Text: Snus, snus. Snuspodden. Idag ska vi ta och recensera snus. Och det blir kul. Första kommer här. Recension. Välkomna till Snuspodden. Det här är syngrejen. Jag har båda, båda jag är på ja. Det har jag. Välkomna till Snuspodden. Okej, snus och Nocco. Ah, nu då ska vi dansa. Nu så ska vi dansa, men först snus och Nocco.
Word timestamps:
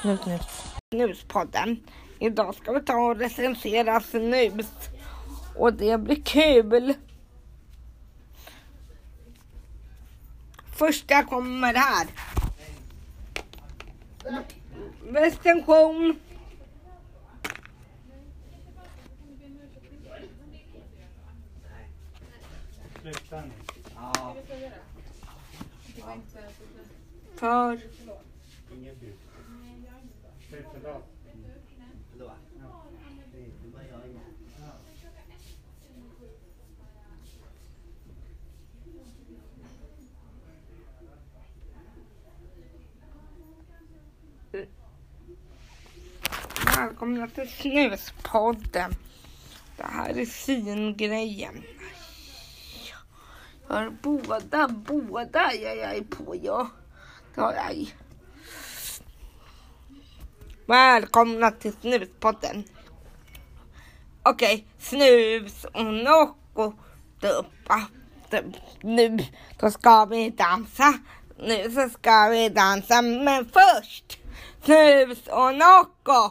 Snus, 0.00 0.20
snus. 0.20 0.74
Snuspodden. 0.90 1.80
Idag 2.18 2.54
ska 2.54 2.72
vi 2.72 2.80
ta 2.80 2.96
och 2.96 3.16
recensera 3.16 4.00
snus. 4.00 4.66
Och 5.56 5.74
det 5.74 5.98
blir 5.98 6.22
kul. 6.22 6.94
Första 10.76 11.24
kommer 11.24 11.74
här. 11.74 12.06
Recension. 15.12 16.16
Välkomna 46.76 47.28
till 47.28 47.48
Snuspodden. 47.48 48.92
Det 49.76 49.82
här 49.82 50.18
är 50.18 50.24
syngrejen. 50.24 51.62
Jag 53.68 53.76
har 53.76 53.90
båda, 54.02 54.68
båda 54.68 55.54
jag 55.54 55.78
är 55.78 56.02
på 56.02 56.36
ja. 56.42 56.70
Det 57.34 57.40
har 57.40 57.54
jag. 57.54 57.94
Välkomna 60.68 61.50
till 61.50 61.72
Snuspodden. 61.72 62.64
Okej, 64.22 64.66
snus 64.78 65.64
och 65.64 65.84
Nocco. 65.84 66.72
Ah, 67.66 67.82
nu 68.82 69.18
då 69.60 69.70
ska 69.70 70.04
vi 70.04 70.30
dansa. 70.30 70.94
Nu 71.38 71.70
så 71.70 71.88
ska 71.88 72.28
vi 72.28 72.48
dansa, 72.48 73.02
men 73.02 73.44
först 73.44 74.18
snus 74.64 75.18
och 75.26 75.54
Nocco. 75.54 76.22